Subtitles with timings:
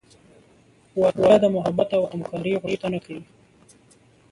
[1.01, 3.23] •واده د محبت او همکارۍ غوښتنه کوي.